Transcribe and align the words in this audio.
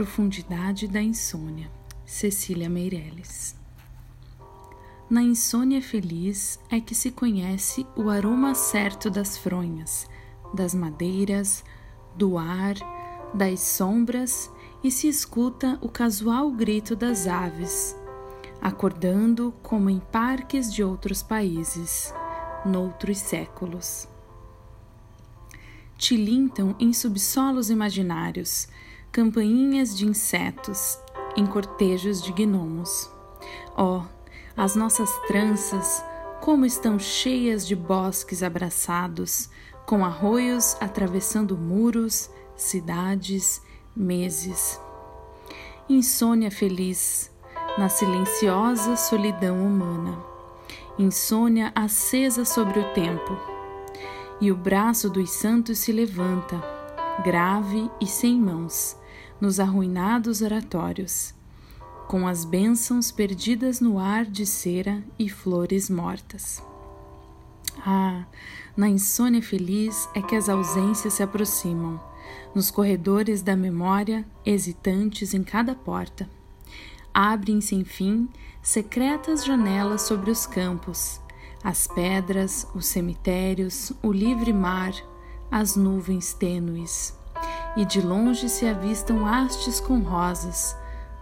profundidade 0.00 0.88
da 0.88 1.02
insônia. 1.02 1.70
Cecília 2.06 2.70
Meirelles. 2.70 3.54
Na 5.10 5.22
insônia 5.22 5.82
feliz 5.82 6.58
é 6.70 6.80
que 6.80 6.94
se 6.94 7.10
conhece 7.10 7.86
o 7.94 8.08
aroma 8.08 8.54
certo 8.54 9.10
das 9.10 9.36
fronhas, 9.36 10.08
das 10.54 10.74
madeiras, 10.74 11.62
do 12.16 12.38
ar, 12.38 12.76
das 13.34 13.60
sombras 13.60 14.50
e 14.82 14.90
se 14.90 15.06
escuta 15.06 15.78
o 15.82 15.88
casual 15.90 16.50
grito 16.50 16.96
das 16.96 17.26
aves, 17.26 17.94
acordando 18.58 19.52
como 19.62 19.90
em 19.90 20.00
parques 20.00 20.72
de 20.72 20.82
outros 20.82 21.22
países, 21.22 22.14
noutros 22.64 23.18
séculos. 23.18 24.08
Tilintam 25.98 26.74
em 26.80 26.90
subsolos 26.94 27.68
imaginários 27.68 28.66
campainhas 29.12 29.96
de 29.96 30.06
insetos 30.06 30.98
em 31.36 31.44
cortejos 31.44 32.22
de 32.22 32.32
gnomos. 32.32 33.10
Oh, 33.76 34.02
as 34.56 34.76
nossas 34.76 35.10
tranças, 35.26 36.04
como 36.40 36.64
estão 36.64 36.98
cheias 36.98 37.66
de 37.66 37.74
bosques 37.74 38.42
abraçados, 38.42 39.50
com 39.84 40.04
arroios 40.04 40.76
atravessando 40.80 41.56
muros, 41.56 42.30
cidades, 42.54 43.60
meses. 43.96 44.80
Insônia 45.88 46.50
feliz, 46.50 47.32
na 47.76 47.88
silenciosa 47.88 48.94
solidão 48.94 49.60
humana. 49.60 50.18
Insônia 50.96 51.72
acesa 51.74 52.44
sobre 52.44 52.78
o 52.78 52.92
tempo. 52.92 53.36
E 54.40 54.52
o 54.52 54.56
braço 54.56 55.10
dos 55.10 55.30
santos 55.30 55.78
se 55.78 55.90
levanta, 55.90 56.62
grave 57.24 57.90
e 58.00 58.06
sem 58.06 58.38
mãos, 58.38 58.96
nos 59.40 59.58
arruinados 59.58 60.42
oratórios, 60.42 61.34
com 62.06 62.26
as 62.26 62.44
bênçãos 62.44 63.10
perdidas 63.10 63.80
no 63.80 63.98
ar 63.98 64.26
de 64.26 64.44
cera 64.44 65.02
e 65.18 65.28
flores 65.28 65.88
mortas. 65.88 66.62
Ah, 67.78 68.26
na 68.76 68.88
insônia 68.88 69.40
feliz 69.40 70.08
é 70.14 70.20
que 70.20 70.36
as 70.36 70.48
ausências 70.48 71.14
se 71.14 71.22
aproximam, 71.22 72.00
nos 72.54 72.70
corredores 72.70 73.42
da 73.42 73.56
memória, 73.56 74.26
hesitantes 74.44 75.32
em 75.32 75.42
cada 75.42 75.74
porta. 75.74 76.28
Abrem-se, 77.14 77.74
enfim, 77.74 78.28
secretas 78.62 79.44
janelas 79.44 80.02
sobre 80.02 80.30
os 80.30 80.46
campos, 80.46 81.20
as 81.64 81.86
pedras, 81.86 82.66
os 82.74 82.86
cemitérios, 82.86 83.92
o 84.02 84.12
livre 84.12 84.52
mar, 84.52 84.92
as 85.50 85.76
nuvens 85.76 86.34
tênues 86.34 87.19
e 87.76 87.84
de 87.84 88.00
longe 88.00 88.48
se 88.48 88.66
avistam 88.66 89.26
hastes 89.26 89.80
com 89.80 90.00
rosas, 90.00 90.76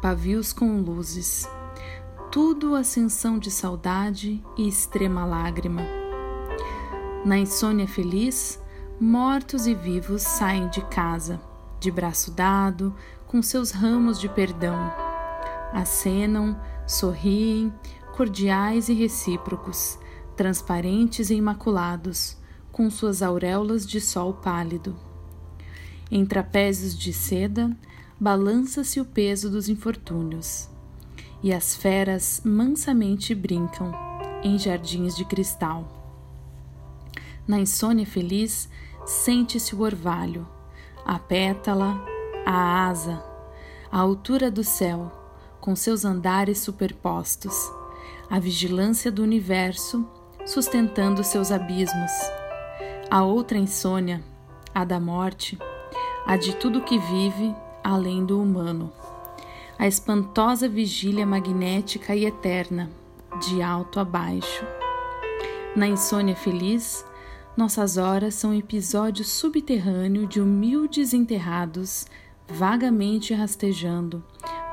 pavios 0.00 0.52
com 0.52 0.80
luzes. 0.80 1.48
Tudo 2.30 2.74
ascensão 2.74 3.38
de 3.38 3.50
saudade 3.50 4.42
e 4.56 4.68
extrema 4.68 5.26
lágrima. 5.26 5.82
Na 7.24 7.36
insônia 7.36 7.86
feliz, 7.86 8.60
mortos 8.98 9.66
e 9.66 9.74
vivos 9.74 10.22
saem 10.22 10.68
de 10.68 10.80
casa, 10.82 11.40
de 11.78 11.90
braço 11.90 12.30
dado, 12.30 12.94
com 13.26 13.42
seus 13.42 13.70
ramos 13.70 14.18
de 14.18 14.28
perdão. 14.28 14.92
Acenam, 15.72 16.58
sorriem, 16.86 17.72
cordiais 18.16 18.88
e 18.88 18.94
recíprocos, 18.94 19.98
transparentes 20.36 21.30
e 21.30 21.34
imaculados, 21.34 22.36
com 22.72 22.88
suas 22.88 23.22
auréolas 23.22 23.86
de 23.86 24.00
sol 24.00 24.34
pálido. 24.34 25.09
Em 26.10 26.26
trapézios 26.26 26.98
de 26.98 27.12
seda, 27.12 27.70
balança-se 28.18 29.00
o 29.00 29.04
peso 29.04 29.48
dos 29.48 29.68
infortúnios, 29.68 30.68
e 31.40 31.52
as 31.52 31.76
feras 31.76 32.42
mansamente 32.44 33.32
brincam 33.32 33.92
em 34.42 34.58
jardins 34.58 35.16
de 35.16 35.24
cristal. 35.24 35.86
Na 37.46 37.60
insônia 37.60 38.04
feliz, 38.04 38.68
sente-se 39.06 39.74
o 39.74 39.82
orvalho, 39.82 40.48
a 41.04 41.18
pétala, 41.18 42.04
a 42.44 42.88
asa, 42.88 43.22
a 43.90 43.98
altura 43.98 44.50
do 44.50 44.64
céu, 44.64 45.12
com 45.60 45.76
seus 45.76 46.04
andares 46.04 46.58
superpostos, 46.58 47.54
a 48.28 48.40
vigilância 48.40 49.12
do 49.12 49.22
universo 49.22 50.08
sustentando 50.44 51.22
seus 51.22 51.52
abismos. 51.52 52.10
A 53.10 53.22
outra 53.22 53.58
insônia, 53.58 54.22
a 54.74 54.84
da 54.84 54.98
morte, 54.98 55.58
a 56.30 56.36
de 56.36 56.54
tudo 56.54 56.80
que 56.80 56.96
vive 56.96 57.52
além 57.82 58.24
do 58.24 58.40
humano. 58.40 58.92
A 59.76 59.88
espantosa 59.88 60.68
vigília 60.68 61.26
magnética 61.26 62.14
e 62.14 62.24
eterna, 62.24 62.88
de 63.40 63.60
alto 63.60 63.98
a 63.98 64.04
baixo. 64.04 64.64
Na 65.74 65.88
insônia 65.88 66.36
feliz, 66.36 67.04
nossas 67.56 67.96
horas 67.96 68.36
são 68.36 68.54
episódios 68.54 69.28
subterrâneo 69.28 70.24
de 70.24 70.40
humildes 70.40 71.12
enterrados, 71.12 72.06
vagamente 72.46 73.34
rastejando, 73.34 74.22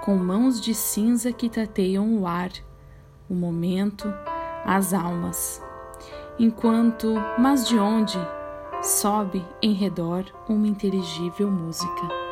com 0.06 0.16
mãos 0.16 0.62
de 0.62 0.76
cinza 0.76 1.34
que 1.34 1.50
tateiam 1.50 2.20
o 2.20 2.28
ar, 2.28 2.52
o 3.28 3.34
momento, 3.34 4.14
as 4.64 4.94
almas. 4.94 5.60
Enquanto, 6.38 7.16
mas 7.40 7.68
de 7.68 7.80
onde? 7.80 8.37
Sobe 8.88 9.46
em 9.62 9.74
redor 9.74 10.24
uma 10.48 10.66
inteligível 10.66 11.52
música. 11.52 12.27